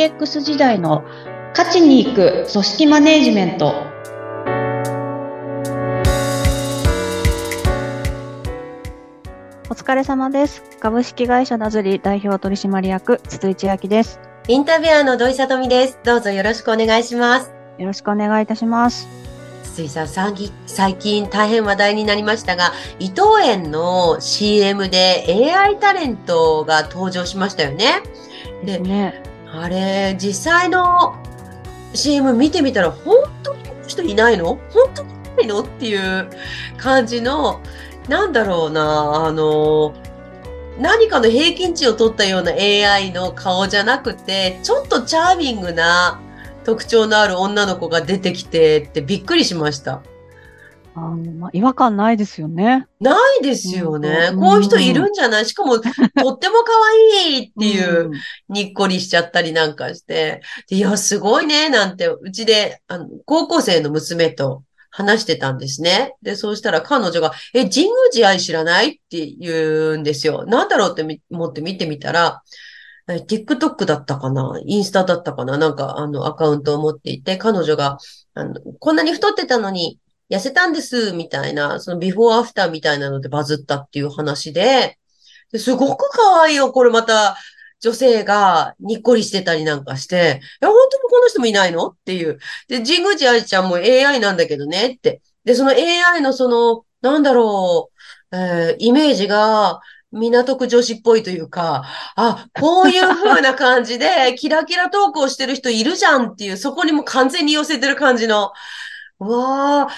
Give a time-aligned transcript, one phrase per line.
[0.00, 1.04] DX 時代の
[1.50, 3.66] 勝ちに行く組織マネジメント。
[9.68, 10.62] お疲れ様です。
[10.80, 14.18] 株式会社ナズリ代表取締役筒井千明です。
[14.48, 15.98] インタビュアーの土井さとみです。
[16.02, 17.52] どうぞよろしくお願いします。
[17.76, 19.06] よろしくお願いいたします。
[19.64, 28.02] 筒井さん、さぎ最近大変話題になりましたが、伊藤園の CM で AI タレントが登場しましたよね。
[28.64, 29.29] で、ね。
[29.52, 31.16] あれ、実際の
[31.94, 34.58] CM 見てみたら、本当にこの人いないの？
[34.70, 36.30] 本当にいないのっていう
[36.76, 37.60] 感じの、
[38.08, 39.94] なんだろうな、あの、
[40.78, 46.20] 何かの平均値を取ったような AI の顔じゃなくて、ちょっとチャーミングな
[46.64, 50.02] 特徴のある女の子が出てきてってびっくりしました。
[50.92, 52.86] あのまあ、違和感ないですよね。
[53.00, 54.30] ないですよね。
[54.32, 54.40] うん。
[54.40, 55.46] こういう人いるんじゃない？
[55.46, 55.94] しかも、 とって
[56.48, 56.72] も可
[57.22, 58.12] 愛いっていう、ん。
[58.48, 66.16] にっこりしちゃったりなんかして、でいや、すごいね、なんて、うちで、あの、高校生の娘と話してたんですね。
[66.22, 68.88] で、そうしたら彼女が、え、神宮寺愛知らない？
[68.88, 70.44] って言うんですよ。
[70.46, 72.42] なんだろうってみ思って見てみたら、
[73.08, 74.60] え TikTok だったかな？
[74.66, 75.56] インスタだったかな？
[75.56, 77.98] なんか、あの、アカウントを持っていて、彼女が、
[78.34, 79.98] あの、こんなに太ってたのに、
[80.30, 84.98] 痩せたんです、みたいな、そのビフォーアフターみたいなのでバズったっていう話で、
[85.52, 87.36] ですごく可愛いよ、これまた、
[87.80, 92.38] 女性がにっこりしてたりなんかして、いや、本当にこの人もいないのっていう。
[92.68, 95.22] で、神宮寺愛ちゃんも AI なんだけどねって。
[95.44, 97.90] で、その AI のその、なんだろ
[98.32, 99.80] う、えーイメージが、
[100.12, 101.84] 港区女子っぽいというか、
[102.16, 108.52] あ、こういう風な感じで、 キラキラトークをしてる人いるじゃんっていう、そこにも完全に寄せてる感じの、
[109.18, 109.88] わあ、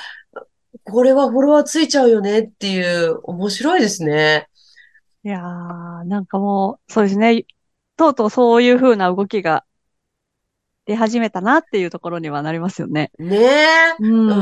[0.84, 4.48] これはフォロワーついちゃうよねっていう、面白いですね。
[5.24, 7.44] いやー、なんかもう、そうですね。
[7.96, 9.64] とうとうそういう風な動きが
[10.84, 13.12] 出始めたなっていうところにはなりますよね。
[13.18, 13.94] ねえ。
[14.00, 14.30] うん。
[14.30, 14.32] う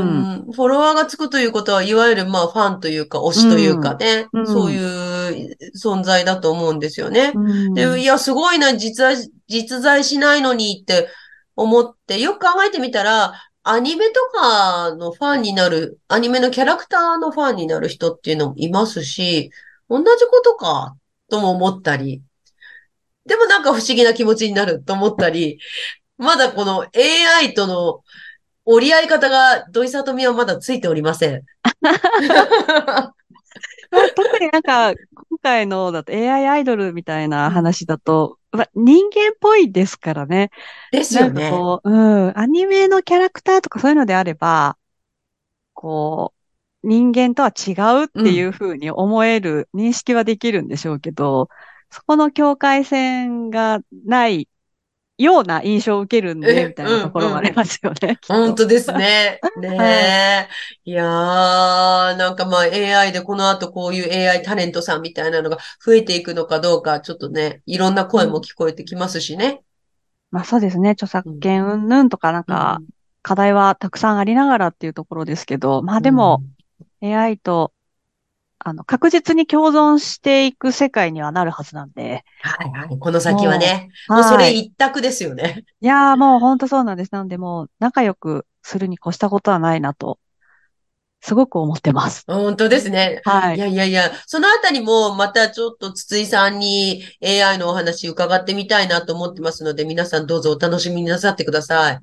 [0.49, 7.33] ん、フォロワーがつくということは、いわゆるまあファンというか推しというかね、うんそういう存在だと思うんですよね。
[7.35, 11.09] うんで、いや、すごいな、実在、実在しないのにって
[11.57, 19.51] 思って、よく考えてみたら、アニメとかのファンになる、アニメのキャラクターのファンになる人っていうのもいますし、
[19.89, 20.97] 同じことか、
[21.29, 22.23] とも思ったり、
[23.27, 25.59] でもなんか不思議な気持ちになると思ったり、
[26.17, 28.03] まだこの AI との
[28.65, 31.43] 折り合い方が土井里美はまだついておりません。
[33.91, 40.51] ま あ特になんか、今回のだと AI アイドルみたいな話だと、まあ人間っぽいですからね。
[40.93, 41.51] ですよね。
[41.51, 44.77] こう、うん、アニメのキャラクターとかそういうのであれば、
[45.75, 46.35] こ
[46.83, 51.49] う、人間とは違うっていうふうに思える認識はできるんでしょうけど、
[51.91, 54.49] そこの境界線がない
[55.23, 58.19] ような印象を受けるんえで、みたいなところもありますよね。
[58.23, 59.41] きっと本当ですね。
[59.61, 60.49] ねえ。
[60.85, 69.63] いやー、なんかまあ AI でこの後こういう AI タレントさんみたいなのが増えていくのかどうか、ちょっとね、いろんな声も聞こえてきますしね。
[70.31, 70.91] まあそうですね。
[70.91, 76.43] 著作権云々とかなんかうん課題はたくさんありながらっていうところですけど、まあでも、
[77.01, 77.73] AI と、
[78.63, 82.25] あの、確実に共存していく世界にはなるはずなんで。
[82.43, 82.99] はいはい。
[82.99, 85.65] この先はね、もうはいそれ一択ですよね。
[85.81, 87.13] いやーもう本当そうなんです。
[87.13, 90.19] なのでもう仲良くするに越したことはないなと、
[91.23, 92.25] すごく思ってます。
[92.27, 93.21] 本当ですね。
[93.25, 93.59] はいい。
[93.59, 102.01] やいやいや、そのあたりもまたちょっと筒井さんに AI のお話伺ってみたいなと思ってますので、皆さんどうぞお楽しみになさってください。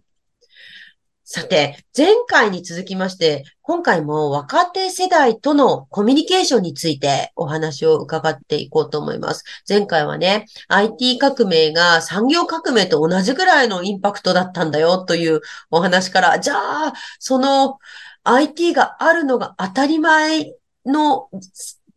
[1.29, 9.43] さて、前回に続きまして、今回も若手世代とのコミュニケーションについてお話を伺っていこうと思います。
[9.67, 17.77] 前回はね、IT 革命が産業革命と同じぐらいのインパクトだったんだよというお話から、じゃあ、その
[18.23, 20.53] IT があるのが当たり前
[20.85, 21.27] の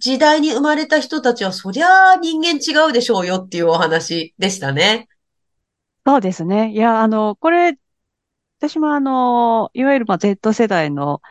[0.00, 5.06] 時代に生まれた人たちは、そりゃあ人間違うでしょうよっていうお話でしたね。
[6.04, 6.72] そうですね。
[6.72, 7.78] いや、あの、これ、
[8.60, 11.22] 私もあの、いわゆるまあ Z 世代の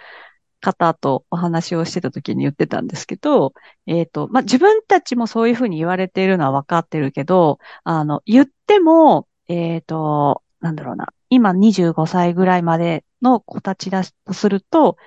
[0.62, 3.54] 方とお話をしてた時に言ってたんですけど、
[3.86, 14.98] えっと、まあ自分たちもそういうふうに言われているのは分かってるけど、あの、言っても、えっと、なんだろうな、今25歳ぐらいまでの子たちだとすると、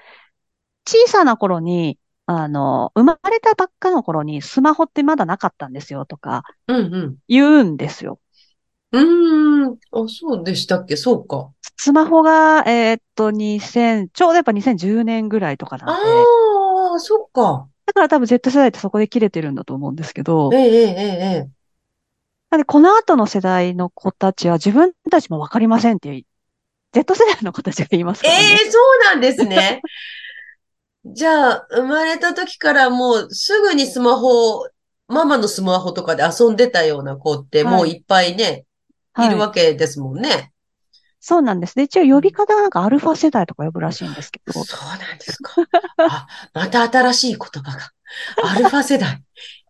[0.87, 7.17] 小さな頃に、あの、生まれたばっかの頃にスマホってまだなかったんですよとかうんうん。
[7.27, 8.21] 言うんですよ。
[8.93, 9.79] うーん。
[9.93, 10.97] あ、そうでしたっけ？
[10.97, 11.51] そうか。
[11.77, 17.69] スマホが、えーっと、2000、ちょうどやっぱ2010年ぐらいとかなんで、ああ、そっか。
[17.87, 21.05] だから多分 Z 世代ってそこで切れてるんだと思うんですけどえ、え、ええ、
[21.47, 21.63] ええ。
[22.51, 26.27] なんで、この後の世代の子たちは自分たちもわかりませんっていう、
[26.93, 28.63] Z 世代の子たちが言いますえからね。
[28.65, 29.85] えそうなんですね。
[31.05, 34.69] じゃあ、生まれた時からもうすぐにスマホ、
[35.09, 38.67] ママのスマホとかで遊んでたような子ってもういっぱいね、
[39.17, 39.39] いるはい。
[39.39, 40.52] わけですもんね。
[41.25, 41.77] そうなんです。
[41.77, 44.53] で、一応呼び方がなんかアルファ世代とか呼ぶらしいんですけど。
[44.53, 45.55] そうなんですか。
[45.99, 47.93] あ、また新しい言葉が。
[48.45, 49.23] アルファ世代。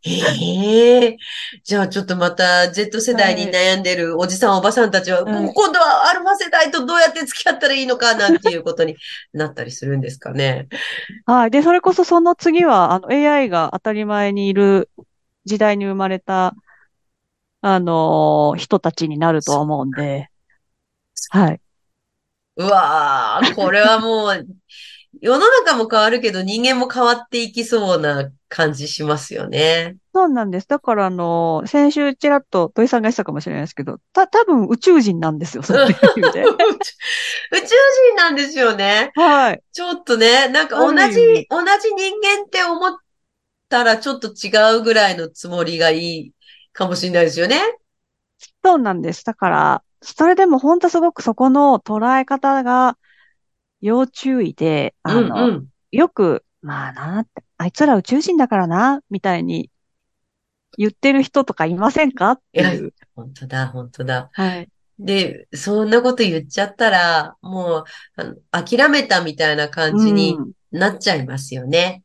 [0.05, 1.17] ええ
[1.63, 8.97] じゃあちょっとまた Z 世代に悩んでるおじさんおばさんたちは、はいもう今度はアルファ世代とどうやって付き合ったらいいのかなんていうことに
[9.33, 10.67] なったりするんですかね。
[11.27, 11.51] はい。
[11.53, 14.91] で、それこそその次は、あの、AI が当たり前にいる
[15.45, 16.55] 時代に生まれた、
[17.61, 20.32] あのー人たちになるとは思うんで。
[21.31, 21.61] はい。
[22.57, 24.47] うわー、これはもう、
[25.21, 29.99] 世の中も変わるけど人間も変わっていきそうな感じしますよね。
[30.15, 30.69] そうなんです。
[30.69, 36.43] だから、あのー先週ちらっと土井さんが言ってたかもしれないですけど、た、多分宇宙人なんですよ、そういう意味で。
[37.53, 39.11] 宇宙人なんですよね。
[39.15, 39.63] はい。
[39.73, 41.19] ちょっとね、なんか同じ、
[41.49, 42.99] 同じ人間って思っ
[43.71, 46.33] たらちょっと違うぐらいのつもりがいい
[46.73, 47.61] かもしれないですよね。
[48.65, 49.25] そうなんです。
[49.25, 52.99] だから、それでも本当すごくそこの捉え方が
[53.81, 55.69] 要注意で、あうんの、うん。
[55.93, 59.71] よく、まあなって、あいつら宇宙人だからな、みたいに
[60.77, 62.93] 言ってる人とかいませんかっていう。
[63.15, 64.31] 本当だ、本当だ。
[64.33, 64.69] はい。
[64.99, 67.85] で、そんなこと言っちゃったら、も
[68.19, 72.05] う、諦めたみたいな感じにうんなっちゃいますよね。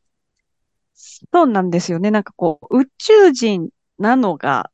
[1.32, 2.10] そうなんですよね。
[2.10, 4.70] なんかこう、宇宙人なのが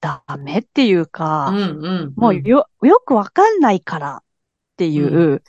[0.00, 2.14] ダメっていううか、んうん。
[2.16, 4.22] もうよ、よくわかんないからっ
[4.76, 5.42] ていう、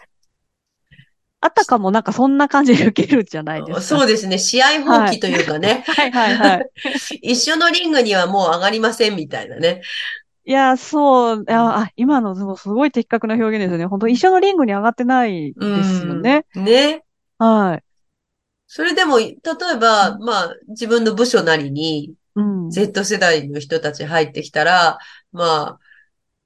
[1.39, 3.81] あたかもなんかそんな感じで受けるじゃないですか。
[3.81, 4.37] そうですね。
[4.37, 5.83] 試合放棄というかね。
[5.85, 6.69] はいはいはい。
[7.21, 9.81] 一緒のリングにはもう上がりませんみたいなね。
[10.45, 13.85] いや、そう、いや、あ、今のすごい的確な表現ですよね。
[13.85, 16.45] 本当一緒のリングに上がってないですよね。
[16.55, 16.63] うん。
[16.63, 17.03] ね。
[17.37, 17.83] はい。
[18.65, 22.69] それでも、例えば、まあ、自分の部署なりに、うん。
[22.69, 24.99] Z 世代の人たち入ってきたら、
[25.31, 25.79] ま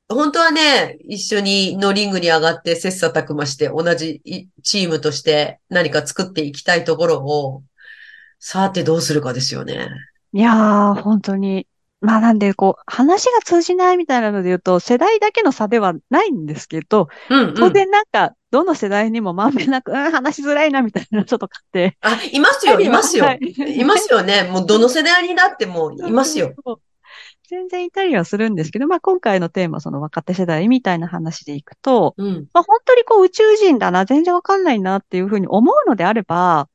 [0.09, 7.63] あ、本当はね、一緒にのリングに上がって切磋琢磨して同じいチームとして何か作っていきたいところを、
[8.39, 9.87] さてどうするかですよね。
[10.33, 11.67] いやー、本当に。
[11.99, 17.53] まあなんで、こう、話が通じないみたいなので言うと、世代だけの差ではないんですけど、うんうん。
[17.53, 21.97] 当然なんか、どの世代にもまんべんなく、 うん、話しづらいなみたいな人とかって。
[22.01, 23.33] あ、いますよ、いますよは。
[23.35, 24.43] いますよね。
[24.43, 26.53] もうどの世代になってもいますよ。
[27.49, 32.47] 全然いたりはするんですけど、まあ今回のテーマ、その若手世代みたいな話でいくと、うん。
[32.53, 36.69] まあ本当にこう宇宙人だな、全然わかんないなっていうふうに思うのであれば、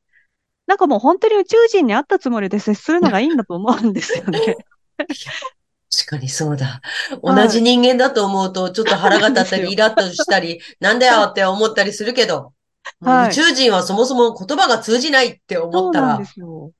[0.67, 4.57] なんかもう本当に宇宙人に会ったつもりで接するのがいいんだと思うんですよね。
[5.89, 6.65] 確かにそうだ。
[6.65, 6.81] は
[7.13, 12.53] い同じ人間だと思うと、ちょっと腹が立ったり、イラッとしたり、なんだよって思ったりするけど、
[13.01, 16.71] はい宇宙人はそもそも言葉が通じないって思ったらそうなんで、すよ。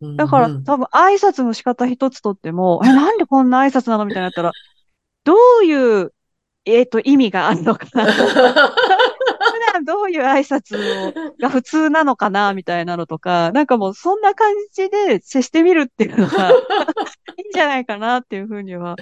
[0.00, 4.04] うんだからうん多分挨拶の仕方一つとっても、え、なんでこんな挨拶なの？
[4.04, 4.52] みたいになったら、
[5.24, 6.12] どういう、
[6.66, 8.06] えっと、意味があるのかな。
[9.86, 16.50] どういう挨拶をが普通なのかなみたいなのとか、 なんかもうそんな感じで接してみるっていうのが
[17.38, 18.96] いいんじゃないかなっていうふうには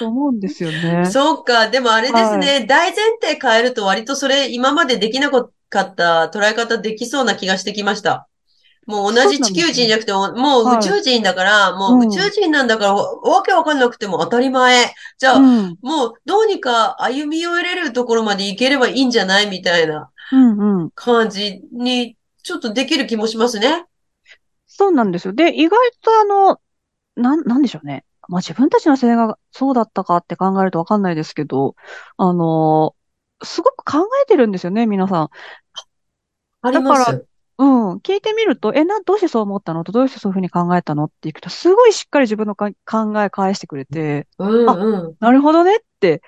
[0.00, 1.04] 思うんですよね。
[1.06, 1.68] そうか。
[1.68, 2.64] でもあれですね。
[2.66, 8.27] 大前提変えると割とそれ今までできなかった捉え方できそうな気がしてきました。
[8.88, 14.94] もう同じ地球人じゃなくても、もう宇宙人だから、もう宇宙人なんだから、わわけわかんなくても当たり前。
[15.18, 20.90] じゃあ、うん、もうどうにか歩み寄れるところまで行ければいいんじゃないみたいなうん、うん。
[20.94, 23.84] 感じに、ちょっとできる気もしますね。
[24.66, 25.34] そうなんですよ。
[25.34, 26.60] で、意外とあの、
[27.14, 28.06] なん、なんでしょうね。
[28.26, 31.74] まあ自分たちの世代がそうだったかって考えるとわかんないですけど、
[32.16, 32.94] あの、
[33.42, 35.28] すごく考えてるんですよね、皆さん。
[36.62, 37.26] ありまだかす。
[37.58, 37.92] うん。
[37.98, 39.84] 聞いてみると、え、な、どうしてそう思ったの？
[39.84, 41.04] と、どうしてそういうふうに考えたの？
[41.04, 45.16] っていくと、すごいしっかり自分のか考え返してくれて、うんうん。
[45.18, 46.22] なるほどねって、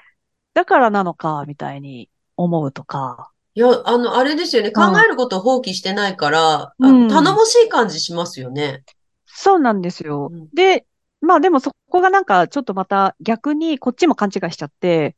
[0.54, 3.30] だからなのか、みたいに思うとか。
[3.54, 4.70] いや、あの、あれですよね。
[4.72, 8.82] 考えることを放棄してないから、あうんの頼もしい感じしますよね。
[9.26, 10.30] そうなんですよ。
[10.32, 10.86] うんで、
[11.20, 15.16] まあでもそこがなんかちょっとまた逆にこっちも勘違いしちゃって、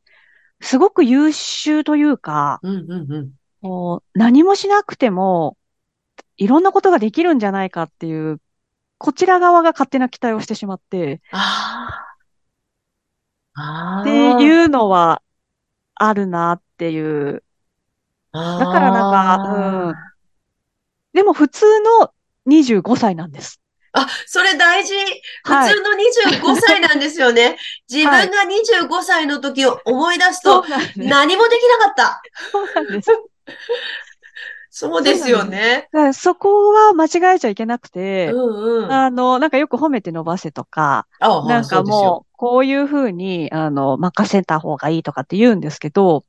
[0.61, 3.33] すごく優秀というか、うんうんうん。
[3.61, 5.57] もう何もしなくても
[6.37, 8.41] いろんなことができるんじゃないかっていう、
[8.99, 12.17] こちら側が勝手な期待をしてしまって、あ
[13.55, 13.61] あ。
[13.61, 14.01] ああ。
[14.03, 15.23] っていうのは
[15.95, 17.43] あるなっていう。
[18.33, 19.95] だだからなんかうん
[21.13, 22.13] でも普通の
[22.47, 23.61] 25歳なんです。
[23.93, 24.95] あ、それ大事。
[25.45, 27.59] はい普通の25歳なんですよね。
[27.91, 30.65] 自分が25歳の時を思い出すと。
[30.97, 32.23] 何もできなかった。
[32.51, 33.11] そうなんです。
[34.75, 35.89] そうですよね。
[36.15, 38.93] そこは間違えちゃいけなくて、うんうん。
[38.93, 46.25] あの、なんかよく褒めて伸ばせとか、あなんかもう、こういうふうに、あの、任せた方がいいとかって言うんですけど、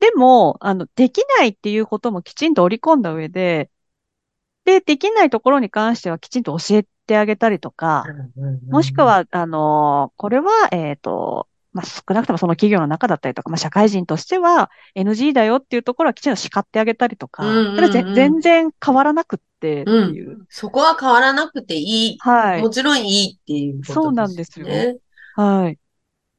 [0.00, 3.70] でも、あの、できないっていうこともきちんと織り込んだ上で、
[4.64, 8.12] で、できないところに関してはきちんと教えてあげたりとか、
[8.70, 20.46] もしく、は、あの、これは、えっと、まあ、少なくともその企業の中だったりとか、まあ、社会人としては NG だよっていうところはきちんと叱ってあげたりとか、うんうんうんそれ全然変わらなくってっていう。
[20.48, 22.16] そこは変わらなくていい。
[22.20, 22.70] はいも。
[22.70, 23.94] ちろんいいっていうことですね。
[23.94, 24.66] そうなんですよ
[25.34, 25.78] はい。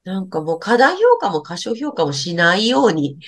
[0.04, 3.20] なんかもう過大評価も過小評価もしないように。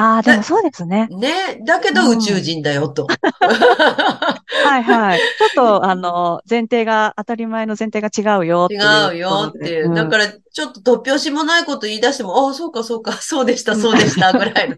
[0.00, 1.08] ああ、でもそうですね。
[1.10, 1.60] ね。
[1.66, 3.08] だけど宇宙人だよと。
[4.64, 5.18] はいはい。
[5.18, 8.76] ちょっと、あの、前提が、当たり前の前提が違うよ違
[9.14, 9.92] うよっていう。
[9.92, 14.76] だら、から、ちょっと突拍子もないこと言い出しても、ああ、そうか、そうか、そうでした、そうでした、ぐらいの。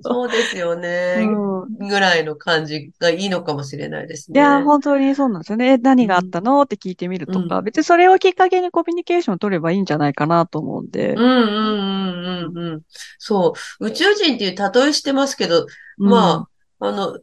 [0.00, 1.28] そうですよね。
[1.30, 4.38] うんぐらいの感じがいいのかもしれないですね。
[4.40, 5.72] いや、本当にそうなんですよね。
[5.72, 6.62] え何があったの？
[6.62, 11.14] って聞いてみるとか、う別にそれをきっかけにコミュニケーション取ればいいんじゃないかなと思うんで。
[11.14, 12.82] うんうんうんうんうん。
[13.18, 13.86] そう。
[13.86, 15.66] 宇宙人っていう例えしてますけど、
[15.96, 17.18] まあ、あの、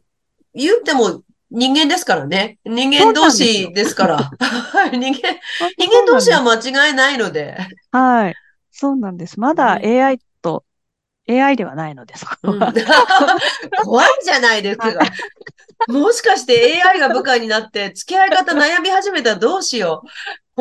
[0.54, 2.58] 言っても人間ですからね。
[2.64, 4.16] 人間同士ですから。
[4.40, 7.56] はい人間、あ、人間同士は間違いないので。
[7.92, 8.34] はい。
[8.70, 9.38] そうなんです。
[9.38, 10.24] まだね AI と、
[11.28, 12.72] AI ではないので、そこうんは。
[13.84, 14.92] 怖いじゃないですか。
[15.88, 20.08] もしかして AI が部下になって付き合い方悩み始めたらどうしよう。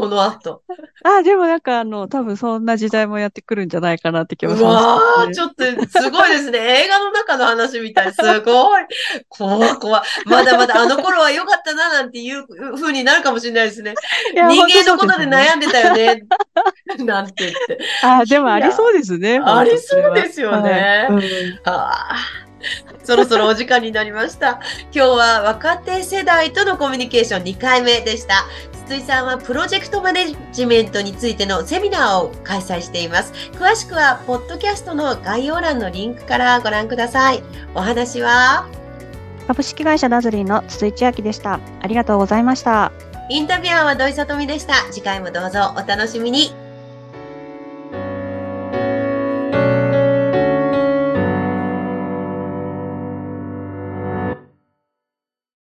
[0.02, 0.64] この後。
[1.06, 5.36] あ、でもなんかあの、多分そんな時代もやってくるんじゃないかなって気うはしますわー、ね。
[5.36, 6.58] ちょっとすごいですね。
[6.86, 8.12] 映画の中の話みたい。
[8.12, 8.84] すごい。
[9.30, 10.02] 怖い怖い。
[10.26, 13.94] まだまだあの頃は良かったななんていう風になるかもしれないですね。
[14.34, 16.24] 人間のことで悩んでたよね。
[17.06, 17.80] なんて言って。
[18.02, 19.40] あ、でもありそうですね。
[19.46, 22.18] ありそうですよねはいうんああ、
[23.04, 24.62] そろそろお時間になりました。
[24.94, 28.46] 今日は若手世代とのコミュニケーション2回目でした。
[28.86, 33.34] 筒井さんはプロジェクトマネジメントについてのセミナーを開催しています。
[33.54, 37.44] 詳しくは、ポッドキャストの概要欄のリンクからご覧ください。
[37.76, 38.68] お話は、
[39.48, 41.60] 株式会社ダズリンの筒井千明でした。
[41.82, 42.92] ありがとうございました。
[43.30, 44.74] インタビュアーは土井さとみでした。
[44.92, 46.61] 次回もどうぞお楽しみに。